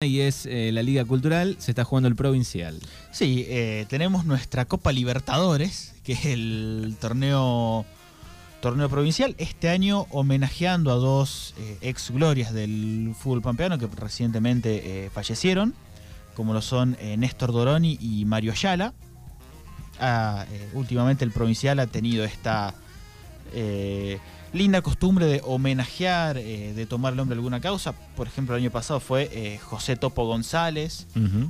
y 0.00 0.20
es 0.20 0.46
eh, 0.46 0.70
la 0.72 0.84
Liga 0.84 1.04
Cultural, 1.04 1.56
se 1.58 1.72
está 1.72 1.82
jugando 1.82 2.08
el 2.08 2.14
Provincial. 2.14 2.78
Sí, 3.10 3.44
eh, 3.48 3.84
tenemos 3.88 4.24
nuestra 4.26 4.64
Copa 4.64 4.92
Libertadores, 4.92 5.92
que 6.04 6.12
es 6.12 6.24
el 6.24 6.94
torneo, 7.00 7.84
torneo 8.60 8.88
provincial, 8.88 9.34
este 9.38 9.70
año 9.70 10.06
homenajeando 10.10 10.92
a 10.92 10.94
dos 10.94 11.52
eh, 11.58 11.78
ex 11.80 12.12
glorias 12.12 12.52
del 12.54 13.12
fútbol 13.18 13.42
pampeano 13.42 13.76
que 13.76 13.88
recientemente 13.88 15.10
fallecieron, 15.12 15.74
como 16.36 16.52
lo 16.52 16.62
son 16.62 16.96
Néstor 17.16 17.50
Doroni 17.50 17.98
y 18.00 18.24
Mario 18.24 18.52
Ayala. 18.52 18.94
Ah, 19.98 20.46
últimamente 20.74 21.24
el 21.24 21.32
provincial 21.32 21.80
ha 21.80 21.88
tenido 21.88 22.24
esta 22.24 22.72
linda 24.52 24.82
costumbre 24.82 25.26
de 25.26 25.42
homenajear, 25.44 26.38
eh, 26.38 26.72
de 26.74 26.86
tomar 26.86 27.12
el 27.12 27.16
nombre 27.16 27.34
de 27.34 27.40
alguna 27.40 27.60
causa. 27.60 27.92
Por 27.92 28.26
ejemplo, 28.26 28.56
el 28.56 28.62
año 28.62 28.70
pasado 28.70 29.00
fue 29.00 29.28
eh, 29.32 29.58
José 29.58 29.96
Topo 29.96 30.26
González. 30.26 31.06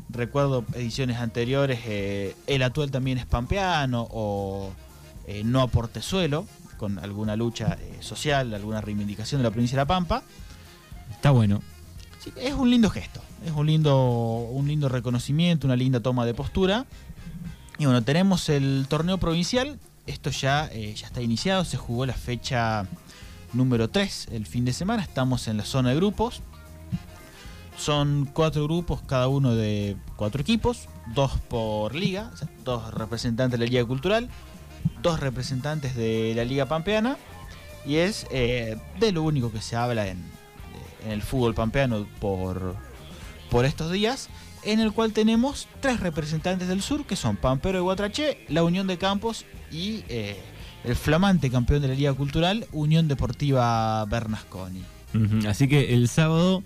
Recuerdo 0.09 0.65
ediciones 0.75 1.19
anteriores, 1.19 1.81
eh, 1.87 2.37
El 2.47 2.63
Atuel 2.63 2.91
también 2.91 3.19
es 3.19 3.27
pampeano 3.27 4.09
o 4.11 4.73
No 5.45 5.63
a 5.63 5.69
Portezuelo, 5.69 6.47
con 6.77 6.99
alguna 6.99 7.37
lucha 7.37 7.77
social, 8.01 8.55
alguna 8.55 8.81
reivindicación 8.81 9.41
de 9.41 9.45
la 9.45 9.51
provincia 9.51 9.77
de 9.77 9.83
La 9.83 9.87
Pampa. 9.87 10.23
Está 11.11 11.31
bueno. 11.31 11.63
Sí, 12.21 12.33
es 12.37 12.55
un 12.55 12.71
lindo 12.71 12.91
gesto, 12.91 13.21
es 13.45 13.53
un 13.53 13.67
lindo, 13.67 14.49
un 14.51 14.67
lindo 14.67 14.89
reconocimiento, 14.89 15.67
una 15.67 15.77
linda 15.77 16.01
toma 16.01 16.27
de 16.27 16.35
postura. 16.35 16.87
Y 17.79 17.85
bueno, 17.85 18.03
tenemos 18.03 18.49
el 18.49 18.87
torneo 18.89 19.19
provincial, 19.19 19.79
esto 20.09 20.31
ya, 20.31 20.69
eh, 20.73 20.95
ya 20.95 21.07
está 21.07 21.21
iniciado, 21.21 21.65
se 21.65 21.77
jugó 21.77 22.07
la 22.07 22.15
fecha 22.15 22.87
número 23.53 23.89
3 23.89 24.29
el 24.33 24.47
fin 24.47 24.65
de 24.65 24.73
semana, 24.73 25.03
estamos 25.03 25.49
en 25.49 25.57
la 25.57 25.65
zona 25.65 25.91
de 25.91 25.97
grupos. 25.97 26.43
Son 27.77 28.29
cuatro 28.33 28.65
grupos, 28.65 29.03
cada 29.07 29.29
uno 29.29 29.55
de 29.55 29.97
cuatro 30.17 30.41
equipos, 30.41 30.89
dos 31.15 31.33
por 31.49 31.95
liga, 31.95 32.33
dos 32.65 32.93
representantes 32.93 33.59
de 33.59 33.67
la 33.67 33.71
Liga 33.71 33.85
Cultural, 33.85 34.29
dos 35.01 35.21
representantes 35.21 35.95
de 35.95 36.33
la 36.35 36.45
Liga 36.45 36.67
Pampeana, 36.67 37.17
y 37.87 37.97
es 37.97 38.27
eh, 38.33 38.77
de 38.99 39.13
lo 39.13 39.23
único 39.23 39.53
que 39.53 39.63
se 39.63 39.77
habla 39.77 40.09
en, 40.09 40.19
en 41.05 41.13
el 41.13 41.23
fútbol 41.23 41.55
pampeano 41.55 42.05
por, 42.21 42.75
por 43.51 43.65
estos 43.65 43.93
días, 43.93 44.29
en 44.63 44.81
el 44.81 44.93
cual 44.93 45.13
tenemos 45.13 45.69
tres 45.81 46.01
representantes 46.01 46.69
del 46.69 46.83
sur, 46.83 47.05
que 47.07 47.17
son 47.17 47.37
Pampero 47.37 47.79
de 47.79 47.83
Guatraché, 47.83 48.45
la 48.49 48.65
Unión 48.65 48.87
de 48.87 48.99
Campos 48.99 49.45
y 49.71 50.05
eh, 50.09 50.41
el 50.85 50.97
flamante 50.97 51.51
campeón 51.51 51.83
de 51.83 51.89
la 51.89 51.95
Liga 51.95 52.13
Cultural, 52.15 52.67
Unión 52.73 53.09
Deportiva 53.09 54.05
Bernasconi. 54.07 54.83
Así 55.47 55.69
que 55.69 55.95
el 55.95 56.09
sábado 56.09 56.63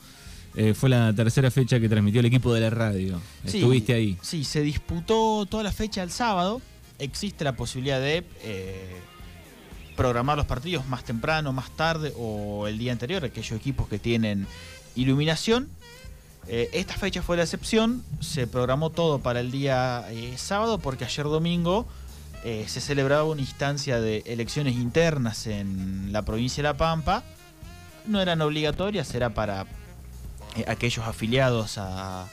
eh, 0.54 0.74
fue 0.74 0.88
la 0.88 1.12
tercera 1.14 1.50
fecha 1.50 1.80
que 1.80 1.88
transmitió 1.88 2.20
el 2.20 2.26
equipo 2.26 2.52
de 2.52 2.60
la 2.60 2.70
radio. 2.70 3.20
Sí. 3.46 3.58
Estuviste 3.58 3.94
ahí. 3.94 4.18
Sí, 4.20 4.44
se 4.44 4.62
disputó 4.62 5.46
toda 5.46 5.62
la 5.62 5.72
fecha 5.72 6.02
el 6.02 6.10
sábado. 6.10 6.60
Existe 6.98 7.44
la 7.44 7.56
posibilidad 7.56 8.00
de 8.00 8.24
eh, 8.42 8.96
programar 9.96 10.36
los 10.36 10.46
partidos 10.46 10.86
más 10.86 11.04
temprano, 11.04 11.52
más 11.52 11.70
tarde 11.76 12.12
o 12.16 12.66
el 12.66 12.78
día 12.78 12.92
anterior, 12.92 13.24
aquellos 13.24 13.52
equipos 13.52 13.88
que 13.88 13.98
tienen 13.98 14.46
iluminación. 14.94 15.68
Eh, 16.48 16.70
esta 16.72 16.94
fecha 16.94 17.22
fue 17.22 17.36
la 17.36 17.44
excepción, 17.44 18.02
se 18.20 18.46
programó 18.46 18.90
todo 18.90 19.20
para 19.20 19.40
el 19.40 19.50
día 19.50 20.04
eh, 20.10 20.34
sábado 20.36 20.78
porque 20.78 21.04
ayer 21.04 21.24
domingo 21.24 21.86
eh, 22.44 22.64
se 22.66 22.80
celebraba 22.80 23.22
una 23.24 23.40
instancia 23.40 24.00
de 24.00 24.24
elecciones 24.26 24.74
internas 24.74 25.46
en 25.46 26.12
la 26.12 26.22
provincia 26.22 26.62
de 26.62 26.68
La 26.68 26.76
Pampa. 26.76 27.22
No 28.06 28.20
eran 28.20 28.40
obligatorias, 28.40 29.14
era 29.14 29.30
para 29.34 29.66
aquellos 30.66 31.06
afiliados 31.06 31.78
a 31.78 32.26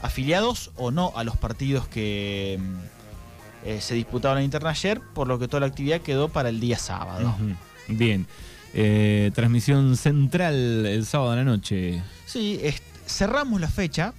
afiliados 0.00 0.70
o 0.76 0.90
no 0.92 1.12
a 1.16 1.24
los 1.24 1.36
partidos 1.36 1.86
que 1.88 2.58
mm, 2.58 3.80
se 3.80 3.94
disputaban 3.94 4.38
en 4.38 4.44
interna 4.44 4.70
ayer, 4.70 5.00
por 5.14 5.26
lo 5.28 5.38
que 5.38 5.46
toda 5.48 5.60
la 5.60 5.66
actividad 5.66 6.00
quedó 6.00 6.28
para 6.28 6.48
el 6.48 6.60
día 6.60 6.78
sábado. 6.78 7.34
Bien. 7.88 8.26
Transmisión 9.34 9.96
central 9.96 10.86
el 10.86 11.04
sábado 11.04 11.32
a 11.32 11.36
la 11.36 11.44
noche. 11.44 12.00
Sí, 12.24 12.58
est- 12.62 12.84
cerramos 13.10 13.60
la 13.60 13.68
fecha, 13.68 14.14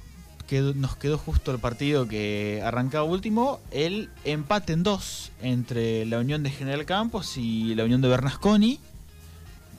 que 0.48 0.62
nos 0.62 0.98
quedó 0.98 1.18
justo 1.18 1.52
el 1.52 1.60
partido 1.60 2.08
que 2.08 2.62
arrancaba 2.64 3.06
último, 3.06 3.60
el 3.72 4.10
empate 4.26 4.74
en 4.74 4.84
dos 4.84 5.32
entre 5.42 6.06
la 6.06 6.20
Unión 6.20 6.44
de 6.44 6.50
General 6.52 6.86
Campos 6.86 7.38
y 7.38 7.74
la 7.76 7.86
Unión 7.86 8.02
de 8.02 8.10
Bernasconi. 8.10 8.80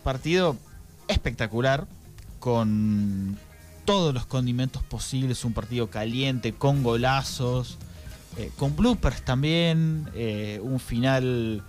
Partido 0.02 0.56
espectacular, 1.08 1.86
con 2.40 3.38
todos 3.84 4.14
los 4.14 4.26
condimentos 4.26 4.82
posibles, 4.82 5.44
un 5.44 5.52
partido 5.52 5.90
caliente, 5.90 6.52
con 6.52 6.82
golazos, 6.82 7.78
eh, 8.36 8.50
con 8.56 8.74
bloopers 8.74 9.22
también, 9.22 10.08
eh, 10.14 10.58
un 10.62 10.80
final 10.80 11.62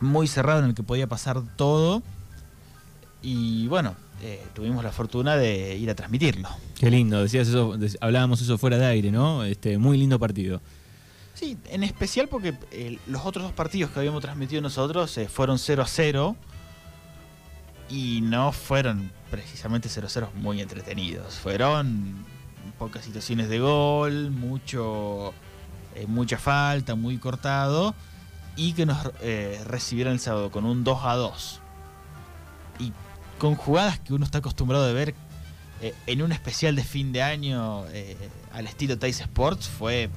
muy 0.00 0.26
cerrado 0.26 0.58
en 0.58 0.66
el 0.66 0.74
que 0.74 0.82
podía 0.82 1.06
pasar 1.06 1.40
todo. 1.56 2.02
Y 3.22 3.68
bueno, 3.68 3.94
eh, 4.24 4.40
tuvimos 4.54 4.84
la 4.84 4.92
fortuna 4.92 5.36
de 5.36 5.76
ir 5.76 5.90
a 5.90 5.96
transmitirlo. 5.96 6.48
Qué 6.78 6.88
lindo, 6.88 7.20
decías 7.20 7.48
eso, 7.48 7.76
hablábamos 8.00 8.40
eso 8.40 8.56
fuera 8.56 8.78
de 8.78 8.86
aire, 8.86 9.10
¿no? 9.10 9.42
Este, 9.42 9.78
muy 9.78 9.98
lindo 9.98 10.16
partido. 10.20 10.60
Sí, 11.34 11.58
en 11.70 11.82
especial 11.82 12.28
porque 12.28 12.54
eh, 12.70 12.98
los 13.08 13.26
otros 13.26 13.42
dos 13.44 13.52
partidos 13.52 13.90
que 13.90 13.98
habíamos 13.98 14.22
transmitido 14.22 14.62
nosotros 14.62 15.18
eh, 15.18 15.26
fueron 15.26 15.58
0 15.58 15.82
a 15.82 15.86
0 15.86 16.36
y 17.90 18.20
no 18.22 18.52
fueron 18.52 19.10
precisamente 19.28 19.88
0 19.88 20.06
a 20.06 20.10
0 20.10 20.30
muy 20.36 20.60
entretenidos. 20.60 21.34
Fueron 21.34 22.24
pocas 22.78 23.04
situaciones 23.04 23.48
de 23.48 23.58
gol, 23.58 24.30
mucho 24.30 25.34
mucha 26.06 26.38
falta, 26.38 26.94
muy 26.94 27.18
cortado 27.18 27.94
y 28.54 28.72
que 28.74 28.86
nos 28.86 28.98
recibieron 29.66 30.14
el 30.14 30.20
sábado 30.20 30.50
con 30.50 30.64
un 30.64 30.84
2 30.84 30.98
a 31.02 31.16
2. 31.16 31.61
Con 33.42 33.56
jugadas 33.56 33.98
que 33.98 34.14
uno 34.14 34.24
está 34.24 34.38
acostumbrado 34.38 34.84
a 34.88 34.92
ver 34.92 35.16
eh, 35.80 35.92
en 36.06 36.22
un 36.22 36.30
especial 36.30 36.76
de 36.76 36.84
fin 36.84 37.10
de 37.10 37.22
año 37.22 37.84
eh, 37.88 38.16
al 38.52 38.68
estilo 38.68 38.96
Tais 38.96 39.18
Sports 39.20 39.68
fue 39.68 40.04
eh, 40.04 40.10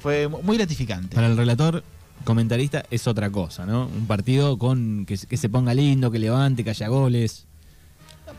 fue 0.00 0.26
muy 0.28 0.56
gratificante. 0.56 1.14
Para 1.14 1.26
el 1.26 1.36
relator, 1.36 1.84
comentarista, 2.24 2.84
es 2.90 3.06
otra 3.06 3.28
cosa, 3.28 3.66
¿no? 3.66 3.84
Un 3.86 4.06
partido 4.06 4.56
con 4.56 5.04
que, 5.04 5.18
se- 5.18 5.26
que 5.26 5.36
se 5.36 5.50
ponga 5.50 5.74
lindo, 5.74 6.10
que 6.10 6.18
levante, 6.18 6.64
que 6.64 6.70
haya 6.70 6.88
goles. 6.88 7.46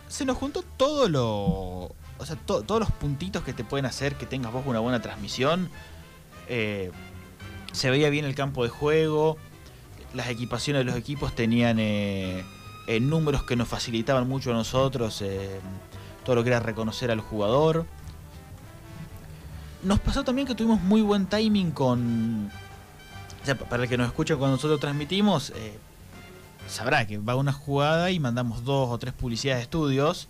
Se 0.08 0.26
nos 0.26 0.38
juntó 0.38 0.64
todo 0.76 1.08
lo. 1.08 1.24
O 2.18 2.26
sea, 2.26 2.36
to- 2.38 2.64
todos 2.64 2.80
los 2.82 2.90
puntitos 2.92 3.44
que 3.44 3.54
te 3.54 3.64
pueden 3.64 3.86
hacer 3.86 4.16
que 4.16 4.26
tengas 4.26 4.52
vos 4.52 4.64
una 4.66 4.80
buena 4.80 5.04
transmisión. 5.04 5.70
Eh, 6.50 6.90
se 7.74 7.92
veía 7.92 8.10
bien 8.10 8.26
el 8.26 8.34
campo 8.34 8.64
de 8.64 8.70
juego. 8.70 9.38
Las 10.16 10.30
equipaciones 10.30 10.80
de 10.80 10.84
los 10.86 10.96
equipos 10.96 11.36
tenían 11.36 11.78
eh, 11.80 12.44
eh, 12.88 13.00
números 13.00 13.44
que 13.44 13.56
nos 13.56 13.68
facilitaban 13.68 14.28
mucho 14.28 14.52
a 14.52 14.54
nosotros. 14.54 15.22
eh, 15.22 15.60
todo 16.24 16.36
lo 16.36 16.44
que 16.44 16.50
era 16.50 16.60
reconocer 16.60 17.12
al 17.12 17.22
jugador. 17.22 17.86
Nos 19.84 20.00
pasó 20.00 20.24
también 20.24 20.48
que 20.48 20.56
tuvimos 20.56 20.82
muy 20.82 21.02
buen 21.02 21.26
timing 21.26 21.72
con. 21.72 22.52
O 23.42 23.66
para 23.66 23.84
el 23.84 23.90
que 23.90 23.98
nos 23.98 24.08
escucha 24.08 24.36
cuando 24.36 24.58
nosotros 24.58 24.80
transmitimos, 24.80 25.52
eh, 25.56 25.80
sabrá 26.68 27.08
que 27.08 27.18
va 27.18 27.36
una 27.36 27.52
jugada 27.52 28.12
y 28.12 28.20
mandamos 28.20 28.64
dos 28.64 28.90
o 28.90 28.98
tres 29.00 29.14
publicidades 29.14 29.60
de 29.60 29.64
estudios. 29.64 30.28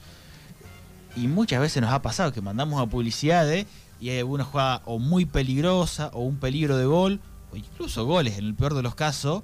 Y 1.17 1.27
muchas 1.27 1.59
veces 1.59 1.81
nos 1.81 1.91
ha 1.91 2.01
pasado 2.01 2.31
que 2.31 2.39
mandamos 2.39 2.81
a 2.81 2.85
publicidades 2.85 3.67
y 3.99 4.09
hay 4.09 4.19
alguna 4.19 4.45
jugada 4.45 4.81
o 4.85 4.97
muy 4.97 5.25
peligrosa 5.25 6.09
o 6.13 6.21
un 6.21 6.37
peligro 6.37 6.77
de 6.77 6.85
gol 6.85 7.19
o 7.51 7.57
incluso 7.57 8.05
goles 8.05 8.37
en 8.37 8.45
el 8.45 8.55
peor 8.55 8.73
de 8.75 8.81
los 8.81 8.95
casos. 8.95 9.43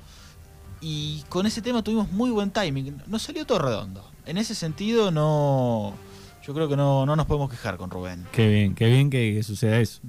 Y 0.82 1.24
con 1.30 1.46
ese 1.46 1.62
tema 1.62 1.84
tuvimos 1.84 2.12
muy 2.12 2.30
buen 2.30 2.52
timing. 2.52 3.02
Nos 3.08 3.24
salió 3.24 3.46
todo 3.46 3.60
redondo. 3.60 4.10
En 4.26 4.38
ese 4.38 4.56
sentido 4.56 5.12
no... 5.12 5.94
Yo 6.46 6.54
creo 6.54 6.70
que 6.70 6.78
no, 6.78 7.06
no 7.06 7.16
nos 7.16 7.26
podemos 7.26 7.50
quejar 7.50 7.78
con 7.78 7.90
Rubén. 7.90 8.26
Qué 8.32 8.48
bien, 8.48 8.74
qué 8.74 8.88
bien 8.88 9.10
que, 9.10 9.34
que 9.36 9.44
suceda 9.44 9.80
eso. 9.80 10.00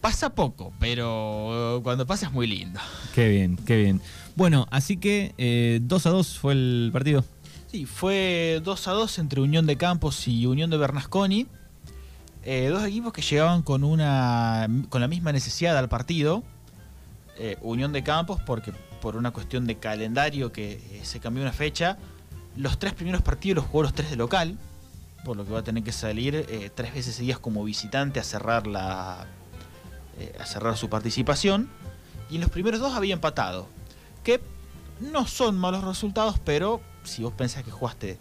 Pasa 0.00 0.30
poco, 0.30 0.72
pero 0.78 1.80
cuando 1.82 2.06
pasa 2.06 2.26
es 2.26 2.32
muy 2.32 2.46
lindo. 2.46 2.80
Qué 3.14 3.28
bien, 3.28 3.56
qué 3.56 3.76
bien. 3.76 4.00
Bueno, 4.34 4.66
así 4.70 4.96
que 4.96 5.34
eh, 5.38 5.80
2 5.82 6.06
a 6.06 6.10
2 6.10 6.38
fue 6.38 6.52
el 6.54 6.90
partido. 6.92 7.24
Sí, 7.70 7.86
fue 7.86 8.60
2 8.64 8.88
a 8.88 8.92
2 8.92 9.18
entre 9.18 9.40
Unión 9.40 9.66
de 9.66 9.76
Campos 9.76 10.26
y 10.26 10.46
Unión 10.46 10.70
de 10.70 10.76
Bernasconi. 10.76 11.46
Eh, 12.44 12.68
dos 12.68 12.84
equipos 12.84 13.12
que 13.12 13.22
llegaban 13.22 13.62
con 13.62 13.84
una 13.84 14.68
con 14.88 15.00
la 15.00 15.06
misma 15.06 15.32
necesidad 15.32 15.76
al 15.78 15.88
partido. 15.88 16.42
Eh, 17.38 17.56
Unión 17.60 17.92
de 17.92 18.02
Campos, 18.02 18.40
porque 18.44 18.72
por 19.02 19.16
una 19.16 19.32
cuestión 19.32 19.66
de 19.66 19.76
calendario 19.78 20.52
que 20.52 20.74
eh, 20.74 21.00
se 21.02 21.18
cambió 21.18 21.42
una 21.42 21.52
fecha, 21.52 21.98
los 22.56 22.78
tres 22.78 22.94
primeros 22.94 23.20
partidos 23.20 23.56
los 23.56 23.64
jugó 23.66 23.82
los 23.82 23.92
tres 23.92 24.08
de 24.10 24.16
local, 24.16 24.56
por 25.24 25.36
lo 25.36 25.44
que 25.44 25.50
va 25.50 25.58
a 25.58 25.64
tener 25.64 25.82
que 25.82 25.90
salir 25.90 26.36
eh, 26.36 26.70
tres 26.72 26.94
veces 26.94 27.16
seguidas 27.16 27.40
como 27.40 27.64
visitante 27.64 28.20
a 28.20 28.22
cerrar 28.22 28.68
la 28.68 29.26
eh, 30.18 30.32
a 30.40 30.46
cerrar 30.46 30.76
su 30.76 30.88
participación. 30.88 31.68
Y 32.30 32.36
en 32.36 32.42
los 32.42 32.50
primeros 32.50 32.78
dos 32.80 32.94
había 32.94 33.12
empatado, 33.12 33.66
que 34.22 34.40
no 35.00 35.26
son 35.26 35.58
malos 35.58 35.82
resultados, 35.82 36.38
pero 36.38 36.80
si 37.02 37.24
vos 37.24 37.32
pensás 37.32 37.64
que 37.64 37.72
jugaste 37.72 38.18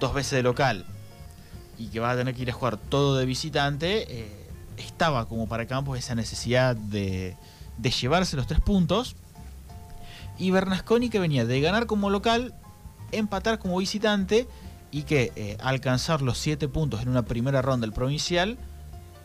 dos 0.00 0.12
veces 0.12 0.32
de 0.32 0.42
local 0.42 0.84
y 1.78 1.86
que 1.88 1.98
va 1.98 2.10
a 2.10 2.16
tener 2.16 2.34
que 2.34 2.42
ir 2.42 2.50
a 2.50 2.52
jugar 2.52 2.76
todo 2.76 3.16
de 3.16 3.24
visitante, 3.24 4.36
estaba 4.76 5.26
como 5.26 5.48
para 5.48 5.66
Campos 5.66 5.98
esa 5.98 6.14
necesidad 6.14 6.76
de 6.76 7.36
llevarse 7.78 8.36
los 8.36 8.46
tres 8.46 8.60
puntos. 8.60 9.16
Y 10.40 10.50
Bernasconi 10.50 11.08
que 11.10 11.20
venía 11.20 11.44
de 11.44 11.60
ganar 11.60 11.86
como 11.86 12.10
local, 12.10 12.54
empatar 13.12 13.58
como 13.60 13.76
visitante 13.78 14.48
y 14.90 15.02
que 15.02 15.32
eh, 15.36 15.56
alcanzar 15.60 16.22
los 16.22 16.38
siete 16.38 16.66
puntos 16.66 17.02
en 17.02 17.08
una 17.10 17.22
primera 17.26 17.62
ronda 17.62 17.86
del 17.86 17.92
provincial, 17.92 18.58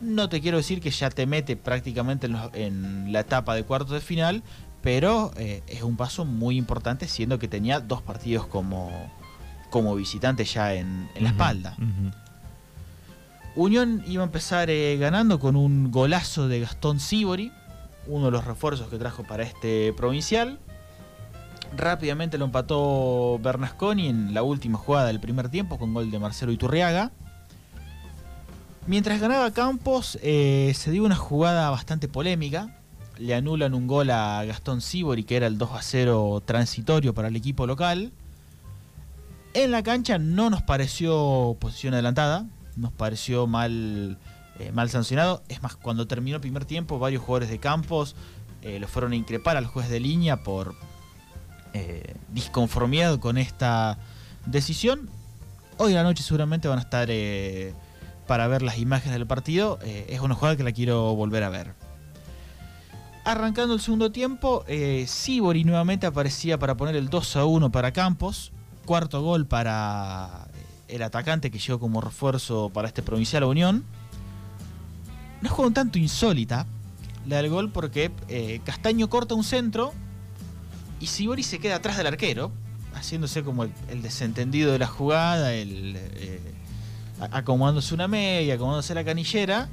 no 0.00 0.28
te 0.28 0.40
quiero 0.42 0.58
decir 0.58 0.80
que 0.80 0.90
ya 0.90 1.08
te 1.10 1.26
mete 1.26 1.56
prácticamente 1.56 2.26
en, 2.26 2.34
los- 2.34 2.54
en 2.54 3.12
la 3.12 3.20
etapa 3.20 3.54
de 3.54 3.64
cuartos 3.64 3.92
de 3.92 4.00
final, 4.00 4.42
pero 4.82 5.32
eh, 5.36 5.62
es 5.66 5.82
un 5.82 5.96
paso 5.96 6.24
muy 6.26 6.56
importante 6.58 7.08
siendo 7.08 7.38
que 7.38 7.48
tenía 7.48 7.80
dos 7.80 8.02
partidos 8.02 8.46
como, 8.46 8.90
como 9.70 9.96
visitante 9.96 10.44
ya 10.44 10.74
en, 10.74 11.08
en 11.14 11.24
la 11.24 11.30
espalda. 11.30 11.74
Unión 13.54 14.02
iba 14.06 14.22
a 14.22 14.26
empezar 14.26 14.68
eh, 14.68 14.96
ganando 14.98 15.40
con 15.40 15.56
un 15.56 15.90
golazo 15.90 16.46
de 16.46 16.60
Gastón 16.60 17.00
Sibori, 17.00 17.50
uno 18.06 18.26
de 18.26 18.30
los 18.32 18.44
refuerzos 18.44 18.88
que 18.88 18.98
trajo 18.98 19.24
para 19.24 19.42
este 19.44 19.92
provincial. 19.94 20.58
Rápidamente 21.74 22.38
lo 22.38 22.44
empató 22.44 23.38
Bernasconi 23.42 24.08
en 24.08 24.34
la 24.34 24.42
última 24.42 24.78
jugada 24.78 25.06
del 25.06 25.20
primer 25.20 25.48
tiempo 25.48 25.78
con 25.78 25.94
gol 25.94 26.10
de 26.10 26.18
Marcelo 26.18 26.52
Iturriaga. 26.52 27.12
Mientras 28.86 29.20
ganaba 29.20 29.50
Campos, 29.50 30.18
eh, 30.22 30.72
se 30.76 30.90
dio 30.90 31.04
una 31.04 31.16
jugada 31.16 31.70
bastante 31.70 32.06
polémica. 32.06 32.78
Le 33.18 33.34
anulan 33.34 33.74
un 33.74 33.86
gol 33.86 34.10
a 34.10 34.44
Gastón 34.44 34.80
Sibori, 34.80 35.24
que 35.24 35.36
era 35.36 35.48
el 35.48 35.58
2 35.58 35.70
a 35.72 35.82
0 35.82 36.42
transitorio 36.44 37.12
para 37.12 37.28
el 37.28 37.36
equipo 37.36 37.66
local. 37.66 38.12
En 39.54 39.70
la 39.70 39.82
cancha 39.82 40.18
no 40.18 40.50
nos 40.50 40.62
pareció 40.62 41.56
posición 41.58 41.94
adelantada, 41.94 42.46
nos 42.76 42.92
pareció 42.92 43.46
mal, 43.46 44.18
eh, 44.60 44.70
mal 44.72 44.88
sancionado. 44.90 45.42
Es 45.48 45.62
más, 45.62 45.76
cuando 45.76 46.06
terminó 46.06 46.36
el 46.36 46.42
primer 46.42 46.64
tiempo, 46.64 46.98
varios 46.98 47.22
jugadores 47.22 47.48
de 47.48 47.58
Campos 47.58 48.14
eh, 48.62 48.78
lo 48.78 48.86
fueron 48.86 49.12
a 49.12 49.16
increpar 49.16 49.56
al 49.56 49.66
juez 49.66 49.88
de 49.88 49.98
línea 49.98 50.42
por 50.42 50.74
eh, 51.76 52.14
disconformidad 52.32 53.18
con 53.18 53.38
esta 53.38 53.98
decisión. 54.46 55.10
Hoy 55.78 55.92
a 55.92 55.96
la 55.96 56.02
noche 56.04 56.22
seguramente 56.22 56.68
van 56.68 56.78
a 56.78 56.82
estar 56.82 57.08
eh, 57.10 57.74
para 58.26 58.46
ver 58.48 58.62
las 58.62 58.78
imágenes 58.78 59.18
del 59.18 59.26
partido. 59.26 59.78
Eh, 59.82 60.06
es 60.08 60.20
una 60.20 60.34
jugada 60.34 60.56
que 60.56 60.62
la 60.62 60.72
quiero 60.72 61.14
volver 61.14 61.42
a 61.42 61.50
ver. 61.50 61.74
Arrancando 63.24 63.74
el 63.74 63.80
segundo 63.80 64.10
tiempo, 64.12 64.64
eh, 64.68 65.04
Sibori 65.08 65.64
nuevamente 65.64 66.06
aparecía 66.06 66.58
para 66.58 66.76
poner 66.76 66.96
el 66.96 67.10
2 67.10 67.36
a 67.36 67.44
1 67.44 67.70
para 67.70 67.92
Campos. 67.92 68.52
Cuarto 68.86 69.20
gol 69.20 69.46
para 69.46 70.48
el 70.88 71.02
atacante 71.02 71.50
que 71.50 71.58
llegó 71.58 71.80
como 71.80 72.00
refuerzo 72.00 72.70
para 72.70 72.88
este 72.88 73.02
Provincial 73.02 73.44
Unión. 73.44 73.84
Una 75.40 75.50
jugada 75.50 75.68
un 75.68 75.74
tanto 75.74 75.98
insólita 75.98 76.66
la 77.26 77.38
del 77.38 77.50
gol 77.50 77.70
porque 77.72 78.12
Castaño 78.64 79.10
corta 79.10 79.34
un 79.34 79.42
centro 79.42 79.92
y 81.00 81.06
Sibori 81.06 81.42
se 81.42 81.58
queda 81.58 81.76
atrás 81.76 81.96
del 81.96 82.06
arquero, 82.06 82.52
haciéndose 82.94 83.42
como 83.42 83.64
el, 83.64 83.72
el 83.90 84.02
desentendido 84.02 84.72
de 84.72 84.78
la 84.78 84.86
jugada, 84.86 85.52
el, 85.54 85.94
eh, 85.96 86.40
acomodándose 87.30 87.94
una 87.94 88.08
media, 88.08 88.54
acomodándose 88.54 88.94
la 88.94 89.04
canillera. 89.04 89.68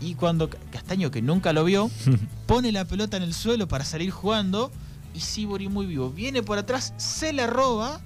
Y 0.00 0.14
cuando 0.14 0.48
Ca- 0.48 0.58
Castaño, 0.70 1.10
que 1.10 1.20
nunca 1.22 1.52
lo 1.52 1.64
vio, 1.64 1.90
pone 2.46 2.70
la 2.70 2.84
pelota 2.84 3.16
en 3.16 3.24
el 3.24 3.34
suelo 3.34 3.66
para 3.66 3.84
salir 3.84 4.10
jugando 4.12 4.70
y 5.14 5.20
Sibori 5.20 5.68
muy 5.68 5.86
vivo 5.86 6.10
viene 6.10 6.42
por 6.42 6.58
atrás, 6.58 6.94
se 6.98 7.32
la 7.32 7.46
roba, 7.48 8.00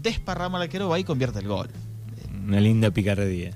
desparrama 0.00 0.58
al 0.58 0.62
arquero, 0.64 0.88
va 0.88 0.98
y 1.00 1.04
convierte 1.04 1.40
el 1.40 1.48
gol. 1.48 1.68
Una 2.46 2.60
linda 2.60 2.90
picardía. 2.92 3.50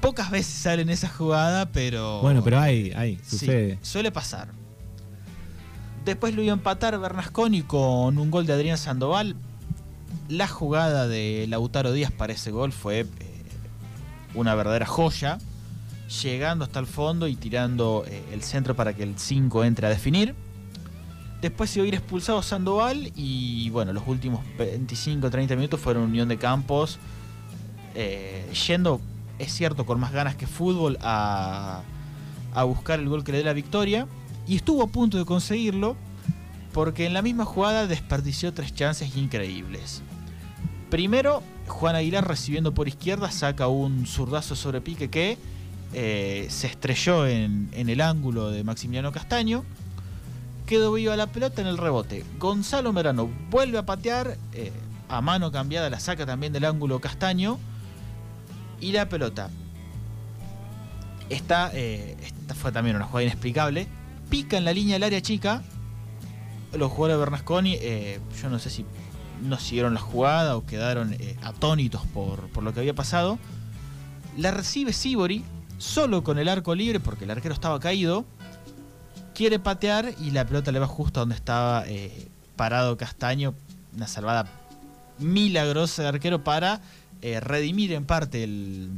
Pocas 0.00 0.30
veces 0.30 0.54
sale 0.54 0.80
en 0.82 0.88
esa 0.88 1.08
jugada, 1.10 1.70
pero... 1.70 2.22
Bueno, 2.22 2.42
pero 2.42 2.58
hay, 2.58 2.90
hay, 2.96 3.16
Sí, 3.22 3.38
sucede. 3.38 3.78
suele 3.82 4.10
pasar. 4.10 4.48
Después 6.04 6.34
lo 6.34 6.42
iba 6.42 6.52
a 6.52 6.56
empatar 6.56 6.98
Bernasconi 6.98 7.62
con 7.62 8.18
un 8.18 8.30
gol 8.30 8.46
de 8.46 8.52
Adrián 8.52 8.78
Sandoval. 8.78 9.36
La 10.28 10.48
jugada 10.48 11.08
de 11.08 11.46
Lautaro 11.48 11.92
Díaz 11.92 12.10
para 12.12 12.32
ese 12.32 12.50
gol 12.50 12.72
fue 12.72 13.00
eh, 13.00 13.06
una 14.34 14.54
verdadera 14.54 14.86
joya. 14.86 15.38
Llegando 16.22 16.64
hasta 16.64 16.80
el 16.80 16.86
fondo 16.86 17.28
y 17.28 17.36
tirando 17.36 18.04
eh, 18.06 18.24
el 18.32 18.42
centro 18.42 18.74
para 18.74 18.94
que 18.94 19.02
el 19.02 19.18
5 19.18 19.64
entre 19.64 19.86
a 19.86 19.90
definir. 19.90 20.34
Después 21.40 21.70
se 21.70 21.78
iba 21.78 21.84
a 21.84 21.88
ir 21.88 21.94
expulsado 21.94 22.42
Sandoval 22.42 23.12
y 23.14 23.70
bueno, 23.70 23.92
los 23.92 24.06
últimos 24.06 24.44
25-30 24.58 25.56
minutos 25.56 25.80
fueron 25.80 26.02
Unión 26.04 26.28
de 26.28 26.36
Campos 26.36 26.98
eh, 27.94 28.48
yendo, 28.66 29.00
es 29.38 29.52
cierto, 29.52 29.84
con 29.84 29.98
más 29.98 30.12
ganas 30.12 30.36
que 30.36 30.46
fútbol 30.46 30.98
a, 31.02 31.82
a 32.54 32.64
buscar 32.64 33.00
el 33.00 33.08
gol 33.08 33.24
que 33.24 33.32
le 33.32 33.38
dé 33.38 33.44
la 33.44 33.52
victoria. 33.52 34.06
Y 34.50 34.56
estuvo 34.56 34.82
a 34.82 34.88
punto 34.88 35.16
de 35.16 35.24
conseguirlo 35.24 35.96
porque 36.72 37.06
en 37.06 37.14
la 37.14 37.22
misma 37.22 37.44
jugada 37.44 37.86
desperdició 37.86 38.52
tres 38.52 38.74
chances 38.74 39.16
increíbles. 39.16 40.02
Primero, 40.90 41.44
Juan 41.68 41.94
Aguilar 41.94 42.26
recibiendo 42.26 42.74
por 42.74 42.88
izquierda 42.88 43.30
saca 43.30 43.68
un 43.68 44.08
zurdazo 44.08 44.56
sobre 44.56 44.80
pique 44.80 45.08
que 45.08 45.38
eh, 45.92 46.48
se 46.50 46.66
estrelló 46.66 47.28
en, 47.28 47.70
el 47.72 48.00
ángulo 48.00 48.50
de 48.50 48.64
Maximiliano 48.64 49.12
Castaño. 49.12 49.62
Quedó 50.66 50.94
viva 50.94 51.14
la 51.14 51.28
pelota 51.28 51.62
en 51.62 51.68
el 51.68 51.78
rebote. 51.78 52.24
Gonzalo 52.40 52.92
Merano 52.92 53.30
vuelve 53.50 53.78
a 53.78 53.86
patear, 53.86 54.36
eh, 54.52 54.72
a 55.08 55.20
mano 55.20 55.52
cambiada 55.52 55.88
la 55.90 56.00
saca 56.00 56.26
también 56.26 56.52
del 56.52 56.64
ángulo 56.64 57.00
Castaño. 57.00 57.60
Y 58.80 58.90
la 58.90 59.08
pelota 59.08 59.48
está, 61.28 61.70
eh, 61.72 62.16
esta 62.20 62.56
fue 62.56 62.72
también 62.72 62.96
una 62.96 63.04
jugada 63.04 63.22
inexplicable, 63.22 63.86
pica 64.30 64.56
en 64.56 64.64
la 64.64 64.72
línea 64.72 64.94
del 64.94 65.02
área 65.02 65.20
chica. 65.20 65.62
Los 66.72 66.90
jugadores 66.92 67.16
de 67.16 67.20
Bernasconi, 67.20 67.74
eh, 67.80 68.20
yo 68.40 68.48
no 68.48 68.58
sé 68.58 68.70
si 68.70 68.86
no 69.42 69.58
siguieron 69.58 69.94
la 69.94 70.00
jugada 70.00 70.56
o 70.56 70.64
quedaron 70.64 71.14
eh, 71.14 71.36
atónitos 71.42 72.06
por, 72.14 72.48
por 72.50 72.62
lo 72.62 72.72
que 72.72 72.80
había 72.80 72.94
pasado. 72.94 73.38
La 74.38 74.52
recibe 74.52 74.92
Sibori, 74.92 75.44
solo 75.78 76.22
con 76.22 76.38
el 76.38 76.48
arco 76.48 76.74
libre 76.74 77.00
porque 77.00 77.24
el 77.24 77.30
arquero 77.30 77.52
estaba 77.52 77.80
caído. 77.80 78.24
Quiere 79.34 79.58
patear 79.58 80.14
y 80.20 80.30
la 80.30 80.46
pelota 80.46 80.70
le 80.70 80.78
va 80.78 80.86
justo 80.86 81.20
a 81.20 81.22
donde 81.22 81.34
estaba 81.34 81.84
eh, 81.88 82.28
parado 82.56 82.96
Castaño. 82.96 83.54
Una 83.96 84.06
salvada 84.06 84.46
milagrosa 85.18 86.02
del 86.02 86.14
arquero 86.14 86.44
para 86.44 86.80
redimir 87.20 87.92
en 87.92 88.06
parte 88.06 88.44
el, 88.44 88.88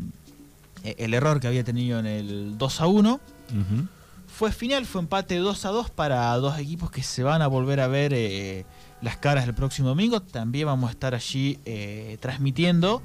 el 0.84 1.14
error 1.14 1.40
que 1.40 1.48
había 1.48 1.64
tenido 1.64 1.98
en 1.98 2.06
el 2.06 2.58
2 2.58 2.80
a 2.80 2.86
1. 2.86 3.12
Ujú. 3.14 3.88
Fue 4.34 4.50
final, 4.50 4.86
fue 4.86 5.02
empate 5.02 5.36
2 5.36 5.66
a 5.66 5.68
2 5.68 5.90
para 5.90 6.34
dos 6.36 6.58
equipos 6.58 6.90
que 6.90 7.02
se 7.02 7.22
van 7.22 7.42
a 7.42 7.48
volver 7.48 7.80
a 7.80 7.86
ver 7.86 8.14
eh, 8.14 8.64
las 9.02 9.18
caras 9.18 9.46
el 9.46 9.52
próximo 9.52 9.88
domingo. 9.88 10.22
También 10.22 10.66
vamos 10.66 10.88
a 10.88 10.92
estar 10.92 11.14
allí 11.14 11.58
eh, 11.66 12.16
transmitiendo 12.18 13.02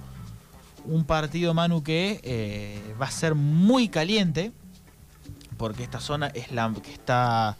un 0.85 1.03
partido, 1.03 1.53
Manu, 1.53 1.83
que 1.83 2.21
eh, 2.23 2.81
va 2.99 3.07
a 3.07 3.11
ser 3.11 3.35
muy 3.35 3.89
caliente, 3.89 4.53
porque 5.57 5.83
esta 5.83 5.99
zona 5.99 6.27
es 6.27 6.53
la 6.53 6.73
que 6.81 6.93
está 6.93 7.57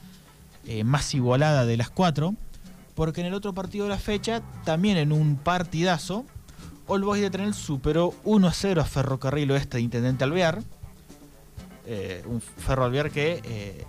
más 0.85 1.13
igualada 1.13 1.65
de 1.65 1.75
las 1.75 1.89
cuatro. 1.89 2.35
Porque 2.95 3.19
en 3.19 3.27
el 3.27 3.33
otro 3.33 3.53
partido 3.53 3.83
de 3.83 3.89
la 3.89 3.99
fecha, 3.99 4.41
también 4.63 4.95
en 4.95 5.11
un 5.11 5.35
partidazo, 5.35 6.25
All 6.87 7.03
Boys 7.03 7.21
de 7.21 7.29
Trenel 7.29 7.53
superó 7.53 8.15
1 8.23 8.47
a 8.47 8.53
0 8.53 8.81
a 8.81 8.85
Ferrocarril 8.85 9.51
Oeste 9.51 9.77
de 9.77 9.83
Intendente 9.83 10.23
Alvear. 10.23 10.63
Eh, 11.89 12.21
un 12.25 12.41
Ferro 12.41 12.83
Alvear 12.83 13.09
que, 13.11 13.41
eh, 13.43 13.85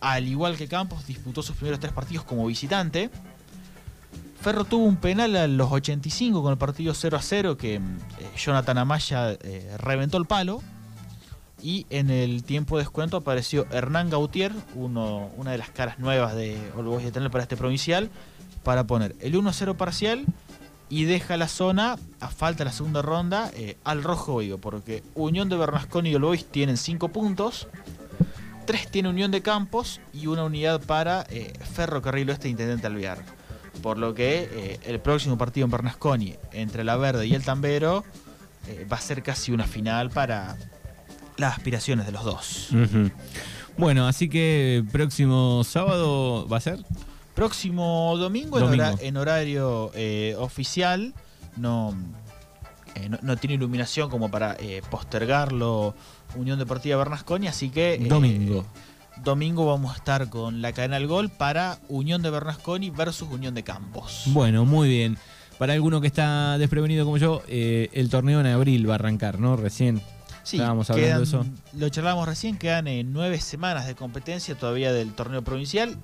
al 0.00 0.26
igual 0.26 0.56
que 0.56 0.66
Campos, 0.66 1.06
disputó 1.06 1.42
sus 1.42 1.54
primeros 1.54 1.78
tres 1.78 1.92
partidos 1.92 2.24
como 2.24 2.46
visitante. 2.46 3.10
Ferro 4.40 4.64
tuvo 4.64 4.84
un 4.84 4.96
penal 4.96 5.34
a 5.36 5.46
los 5.48 5.72
85 5.72 6.42
con 6.42 6.52
el 6.52 6.58
partido 6.58 6.94
0 6.94 7.16
a 7.16 7.22
0 7.22 7.56
que 7.56 7.74
eh, 7.74 7.80
Jonathan 8.36 8.78
Amaya 8.78 9.32
eh, 9.32 9.76
reventó 9.78 10.18
el 10.18 10.26
palo. 10.26 10.62
Y 11.62 11.86
en 11.90 12.10
el 12.10 12.44
tiempo 12.44 12.76
de 12.76 12.82
descuento 12.82 13.16
apareció 13.16 13.66
Hernán 13.72 14.10
Gautier, 14.10 14.52
uno, 14.74 15.30
una 15.36 15.52
de 15.52 15.58
las 15.58 15.70
caras 15.70 15.98
nuevas 15.98 16.36
de 16.36 16.58
All 16.76 16.84
Boys 16.84 17.04
de 17.04 17.10
Trenel 17.10 17.30
para 17.30 17.42
este 17.42 17.56
provincial, 17.56 18.10
para 18.62 18.84
poner 18.84 19.16
el 19.20 19.36
1 19.36 19.50
a 19.50 19.52
0 19.52 19.76
parcial 19.76 20.26
y 20.88 21.04
deja 21.04 21.36
la 21.36 21.48
zona, 21.48 21.96
a 22.20 22.28
falta 22.28 22.58
de 22.58 22.66
la 22.66 22.72
segunda 22.72 23.02
ronda, 23.02 23.50
eh, 23.54 23.76
al 23.84 24.02
rojo 24.02 24.38
vivo, 24.38 24.58
porque 24.58 25.02
Unión 25.14 25.48
de 25.48 25.56
Bernasconi 25.56 26.10
y 26.10 26.14
All 26.14 26.22
Boys 26.22 26.44
tienen 26.44 26.76
5 26.76 27.08
puntos, 27.08 27.68
3 28.66 28.90
tiene 28.90 29.08
Unión 29.08 29.30
de 29.30 29.42
Campos 29.42 30.00
y 30.12 30.26
una 30.26 30.44
unidad 30.44 30.80
para 30.82 31.24
eh, 31.30 31.52
Ferrocarril 31.74 32.28
Oeste 32.28 32.44
de 32.44 32.50
Intendente 32.50 32.86
Alvear. 32.86 33.24
Por 33.82 33.98
lo 33.98 34.14
que 34.14 34.48
eh, 34.50 34.80
el 34.84 35.00
próximo 35.00 35.38
partido 35.38 35.64
en 35.66 35.70
Bernasconi 35.70 36.34
entre 36.52 36.82
la 36.82 36.96
Verde 36.96 37.26
y 37.26 37.34
el 37.34 37.44
Tambero 37.44 38.04
eh, 38.68 38.86
va 38.90 38.96
a 38.96 39.00
ser 39.00 39.22
casi 39.22 39.52
una 39.52 39.64
final 39.64 40.10
para 40.10 40.56
las 41.36 41.56
aspiraciones 41.56 42.06
de 42.06 42.12
los 42.12 42.24
dos. 42.24 42.70
Bueno, 43.78 44.08
así 44.08 44.28
que 44.28 44.82
próximo 44.90 45.62
sábado 45.62 46.48
va 46.48 46.56
a 46.56 46.60
ser. 46.60 46.78
Próximo 47.36 48.16
domingo, 48.18 48.58
en, 48.58 48.64
Domingo. 48.64 48.84
hora- 48.84 48.96
en 49.00 49.16
horario 49.16 49.90
eh, 49.94 50.34
oficial, 50.38 51.14
no 51.56 51.94
eh, 52.96 53.08
no, 53.08 53.18
no 53.22 53.36
tiene 53.36 53.54
iluminación 53.54 54.08
como 54.10 54.30
para 54.30 54.56
eh, 54.58 54.82
postergarlo 54.90 55.94
Unión 56.34 56.58
Deportiva 56.58 56.96
Bernasconi, 56.96 57.46
así 57.46 57.68
que... 57.70 57.94
eh, 57.94 58.08
Domingo. 58.08 58.64
Domingo 59.22 59.66
vamos 59.66 59.92
a 59.92 59.96
estar 59.96 60.28
con 60.28 60.60
la 60.62 60.72
cadena 60.72 60.96
del 60.96 61.06
gol 61.06 61.28
para 61.30 61.78
Unión 61.88 62.22
de 62.22 62.30
Bernasconi 62.30 62.90
versus 62.90 63.28
Unión 63.30 63.54
de 63.54 63.62
Campos. 63.62 64.22
Bueno, 64.26 64.64
muy 64.64 64.88
bien. 64.88 65.16
Para 65.58 65.72
alguno 65.74 66.00
que 66.02 66.06
está 66.06 66.58
desprevenido 66.58 67.04
como 67.06 67.16
yo, 67.16 67.42
eh, 67.48 67.88
el 67.92 68.10
torneo 68.10 68.40
en 68.40 68.46
abril 68.46 68.88
va 68.88 68.92
a 68.92 68.96
arrancar, 68.96 69.38
¿no? 69.38 69.56
Recién. 69.56 70.02
Sí, 70.46 70.58
Estábamos 70.58 70.88
hablando 70.90 71.08
quedan- 71.08 71.18
de 71.18 71.24
eso. 71.24 71.46
Lo 71.76 71.88
charlamos 71.88 72.28
recién, 72.28 72.56
quedan 72.56 72.86
eh, 72.86 73.02
nueve 73.02 73.40
semanas 73.40 73.84
de 73.88 73.96
competencia 73.96 74.54
todavía 74.54 74.92
del 74.92 75.12
torneo 75.12 75.42
provincial, 75.42 75.96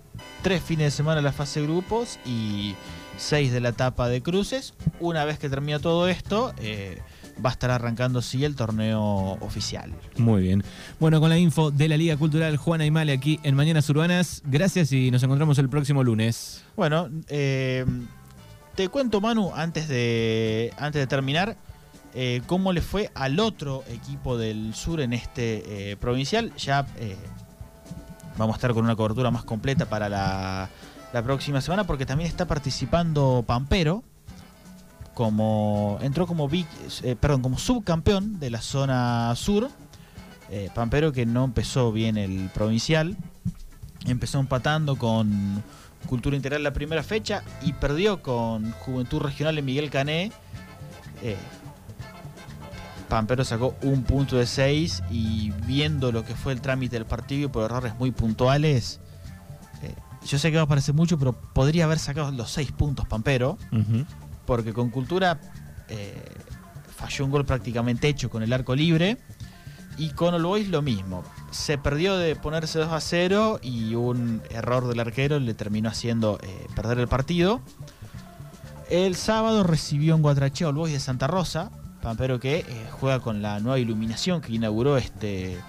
tres 0.42 0.60
fines 0.62 0.86
de 0.86 0.90
semana 0.90 1.20
la 1.22 1.30
fase 1.30 1.60
de 1.60 1.66
grupos 1.66 2.18
y 2.26 2.74
seis 3.16 3.52
de 3.52 3.60
la 3.60 3.68
etapa 3.68 4.08
de 4.08 4.20
cruces. 4.20 4.74
Una 4.98 5.24
vez 5.24 5.38
que 5.38 5.48
termina 5.48 5.78
todo 5.78 6.08
esto, 6.08 6.52
eh, 6.58 6.98
va 7.44 7.50
a 7.50 7.52
estar 7.52 7.70
arrancando 7.70 8.20
sí 8.20 8.44
el 8.44 8.56
torneo 8.56 9.00
oficial. 9.40 9.92
Muy 10.16 10.42
bien. 10.42 10.64
Bueno, 10.98 11.20
con 11.20 11.28
la 11.30 11.38
info 11.38 11.70
de 11.70 11.88
la 11.88 11.96
Liga 11.96 12.16
Cultural 12.16 12.56
Juana 12.56 12.82
Aymale 12.82 13.12
aquí 13.12 13.38
en 13.44 13.54
Mañanas 13.54 13.88
Urbanas. 13.90 14.42
Gracias 14.44 14.90
y 14.90 15.12
nos 15.12 15.22
encontramos 15.22 15.56
el 15.58 15.68
próximo 15.68 16.02
lunes. 16.02 16.64
Bueno, 16.74 17.08
eh, 17.28 17.86
te 18.74 18.88
cuento, 18.88 19.20
Manu, 19.20 19.52
antes 19.54 19.86
de, 19.86 20.72
antes 20.78 21.00
de 21.00 21.06
terminar, 21.06 21.56
eh, 22.14 22.42
cómo 22.46 22.72
le 22.72 22.82
fue 22.82 23.10
al 23.14 23.40
otro 23.40 23.84
equipo 23.88 24.36
del 24.36 24.74
sur 24.74 25.00
en 25.00 25.12
este 25.12 25.92
eh, 25.92 25.96
provincial. 25.96 26.54
Ya 26.56 26.86
eh, 26.98 27.16
vamos 28.36 28.54
a 28.54 28.56
estar 28.58 28.74
con 28.74 28.84
una 28.84 28.96
cobertura 28.96 29.30
más 29.30 29.44
completa 29.44 29.86
para 29.86 30.08
la, 30.08 30.68
próxima 31.24 31.60
semana, 31.60 31.84
porque 31.84 32.06
también 32.06 32.28
está 32.28 32.46
participando 32.46 33.44
Pampero. 33.46 34.02
Como 35.14 35.98
entró 36.00 36.26
como 36.26 36.48
eh, 36.50 37.16
perdón, 37.20 37.42
como 37.42 37.58
subcampeón 37.58 38.38
de 38.38 38.50
la 38.50 38.60
zona 38.60 39.34
sur. 39.36 39.70
Pampero 40.74 41.12
que 41.12 41.24
no 41.24 41.44
empezó 41.44 41.92
bien 41.92 42.18
el 42.18 42.50
provincial. 42.52 43.16
Empezó 44.06 44.38
empatando 44.38 44.96
con 44.96 45.62
Cultura 46.06 46.36
Integral 46.36 46.62
la 46.62 46.74
primera 46.74 47.02
fecha 47.02 47.42
y 47.62 47.72
perdió 47.72 48.20
con 48.20 48.72
Juventud 48.72 49.22
Regional 49.22 49.56
en 49.56 49.64
Miguel 49.64 49.88
Cané. 49.88 50.30
Pampero 53.12 53.44
sacó 53.44 53.74
un 53.82 54.04
punto 54.04 54.38
de 54.38 54.46
seis 54.46 55.02
y 55.10 55.50
viendo 55.66 56.12
lo 56.12 56.24
que 56.24 56.34
fue 56.34 56.54
el 56.54 56.62
trámite 56.62 56.96
del 56.96 57.04
partido 57.04 57.52
por 57.52 57.62
errores 57.62 57.94
muy 57.98 58.10
puntuales, 58.10 59.00
eh, 59.82 59.94
yo 60.24 60.38
sé 60.38 60.50
que 60.50 60.56
va 60.56 60.62
a 60.62 60.66
parecer 60.66 60.94
mucho, 60.94 61.18
pero 61.18 61.34
podría 61.34 61.84
haber 61.84 61.98
sacado 61.98 62.30
los 62.30 62.50
seis 62.50 62.72
puntos 62.72 63.06
Pampero, 63.06 63.58
porque 64.46 64.72
con 64.72 64.88
Cultura 64.88 65.38
eh, 65.90 66.24
falló 66.96 67.26
un 67.26 67.32
gol 67.32 67.44
prácticamente 67.44 68.08
hecho 68.08 68.30
con 68.30 68.42
el 68.42 68.50
arco 68.50 68.74
libre. 68.74 69.18
Y 69.98 70.08
con 70.12 70.32
All 70.32 70.44
Boys 70.44 70.68
lo 70.68 70.80
mismo. 70.80 71.22
Se 71.50 71.76
perdió 71.76 72.16
de 72.16 72.34
ponerse 72.34 72.78
2 72.78 72.92
a 72.92 72.98
0 72.98 73.60
y 73.62 73.94
un 73.94 74.40
error 74.48 74.88
del 74.88 74.98
arquero 75.00 75.38
le 75.38 75.52
terminó 75.52 75.90
haciendo 75.90 76.38
eh, 76.42 76.66
perder 76.74 76.98
el 76.98 77.08
partido. 77.08 77.60
El 78.88 79.16
sábado 79.16 79.64
recibió 79.64 80.16
un 80.16 80.22
guatracheo 80.22 80.70
All 80.70 80.76
Boys 80.76 80.94
de 80.94 81.00
Santa 81.00 81.26
Rosa, 81.26 81.70
Pampero 82.02 82.40
que 82.40 82.58
eh, 82.58 82.64
juega 82.90 83.20
con 83.20 83.42
la 83.42 83.60
nueva 83.60 83.78
iluminación 83.78 84.40
que 84.40 84.52
inauguró 84.52 84.98
este 84.98 85.54
eh, 85.54 85.60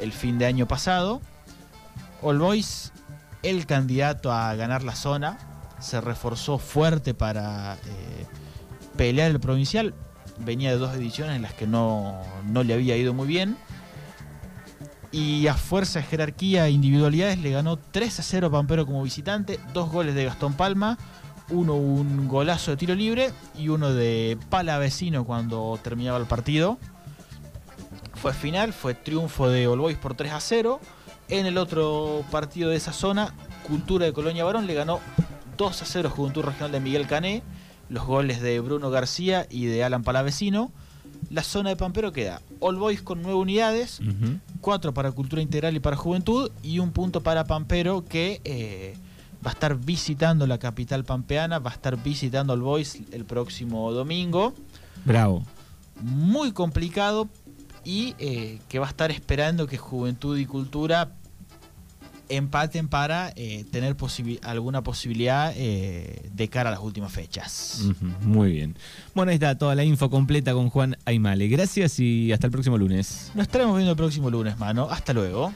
el 0.00 0.12
fin 0.12 0.38
de 0.38 0.46
año 0.46 0.66
pasado. 0.66 1.20
All 2.22 2.38
Boys, 2.38 2.92
el 3.42 3.66
candidato 3.66 4.32
a 4.32 4.54
ganar 4.54 4.82
la 4.82 4.96
zona, 4.96 5.38
se 5.78 6.00
reforzó 6.00 6.58
fuerte 6.58 7.12
para 7.12 7.74
eh, 7.74 8.26
pelear 8.96 9.30
el 9.30 9.40
provincial. 9.40 9.94
Venía 10.38 10.70
de 10.70 10.78
dos 10.78 10.94
ediciones 10.94 11.36
en 11.36 11.42
las 11.42 11.52
que 11.52 11.66
no, 11.66 12.22
no 12.48 12.64
le 12.64 12.72
había 12.72 12.96
ido 12.96 13.12
muy 13.12 13.28
bien. 13.28 13.58
Y 15.10 15.46
a 15.48 15.54
fuerza 15.54 16.00
jerarquía 16.00 16.66
e 16.66 16.70
individualidades 16.70 17.38
le 17.38 17.50
ganó 17.50 17.76
3 17.76 18.20
a 18.20 18.22
0 18.22 18.46
a 18.46 18.50
Pampero 18.50 18.86
como 18.86 19.02
visitante. 19.02 19.60
Dos 19.74 19.90
goles 19.90 20.14
de 20.14 20.24
Gastón 20.24 20.54
Palma. 20.54 20.96
Uno 21.52 21.74
un 21.76 22.28
golazo 22.28 22.70
de 22.72 22.76
tiro 22.76 22.94
libre 22.94 23.30
y 23.58 23.68
uno 23.68 23.92
de 23.92 24.38
pala 24.48 24.78
vecino 24.78 25.24
cuando 25.24 25.78
terminaba 25.82 26.18
el 26.18 26.24
partido. 26.26 26.78
Fue 28.14 28.32
final, 28.32 28.72
fue 28.72 28.94
triunfo 28.94 29.48
de 29.48 29.66
All 29.66 29.78
Boys 29.80 29.98
por 29.98 30.14
3 30.14 30.32
a 30.32 30.40
0. 30.40 30.80
En 31.28 31.46
el 31.46 31.58
otro 31.58 32.24
partido 32.30 32.70
de 32.70 32.76
esa 32.76 32.92
zona, 32.92 33.34
Cultura 33.66 34.06
de 34.06 34.12
Colonia 34.12 34.44
Barón 34.44 34.66
le 34.66 34.74
ganó 34.74 35.00
2 35.56 35.82
a 35.82 35.84
0 35.84 36.10
Juventud 36.10 36.42
Regional 36.42 36.72
de 36.72 36.80
Miguel 36.80 37.06
Cané. 37.06 37.42
Los 37.88 38.06
goles 38.06 38.40
de 38.40 38.58
Bruno 38.60 38.90
García 38.90 39.46
y 39.50 39.66
de 39.66 39.84
Alan 39.84 40.02
Palavecino. 40.04 40.72
La 41.30 41.42
zona 41.42 41.70
de 41.70 41.76
Pampero 41.76 42.12
queda 42.12 42.42
All 42.60 42.76
Boys 42.76 43.02
con 43.02 43.22
9 43.22 43.34
unidades, 43.38 44.00
Ujú. 44.00 44.38
4 44.60 44.92
para 44.94 45.12
Cultura 45.12 45.40
Integral 45.42 45.74
y 45.76 45.80
para 45.80 45.96
Juventud 45.96 46.50
y 46.62 46.78
un 46.78 46.92
punto 46.92 47.22
para 47.22 47.44
Pampero 47.44 48.04
que 48.04 48.40
eh, 48.44 48.94
va 49.44 49.50
a 49.50 49.54
estar 49.54 49.76
visitando 49.76 50.46
la 50.46 50.58
capital 50.58 51.04
pampeana, 51.04 51.58
va 51.58 51.70
a 51.70 51.74
estar 51.74 52.02
visitando 52.02 52.52
All 52.52 52.62
Boys 52.62 52.98
el 53.12 53.24
próximo 53.24 53.92
domingo. 53.92 54.54
Bravo. 55.04 55.44
Muy 56.00 56.52
complicado 56.52 57.28
y 57.84 58.14
eh, 58.18 58.60
que 58.68 58.78
va 58.78 58.86
a 58.86 58.90
estar 58.90 59.10
esperando 59.10 59.66
que 59.66 59.78
Juventud 59.78 60.38
y 60.38 60.46
Cultura 60.46 61.12
empaten 62.28 62.88
para 62.88 63.32
eh, 63.36 63.64
tener 63.70 63.96
alguna 64.42 64.82
posibilidad 64.82 65.52
eh, 65.56 66.30
de 66.32 66.48
cara 66.48 66.70
a 66.70 66.72
las 66.72 66.80
últimas 66.80 67.12
fechas. 67.12 67.82
Muy 68.22 68.52
bien. 68.52 68.76
Bueno, 69.14 69.30
ahí 69.30 69.34
está 69.34 69.58
toda 69.58 69.74
la 69.74 69.84
info 69.84 70.08
completa 70.08 70.54
con 70.54 70.70
Juan 70.70 70.96
Aymale. 71.04 71.48
Gracias 71.48 71.98
y 71.98 72.32
hasta 72.32 72.46
el 72.46 72.52
próximo 72.52 72.78
lunes. 72.78 73.32
Nos 73.34 73.42
estaremos 73.42 73.76
viendo 73.76 73.90
el 73.90 73.96
próximo 73.96 74.30
lunes, 74.30 74.58
mano. 74.58 74.88
Hasta 74.90 75.12
luego. 75.12 75.50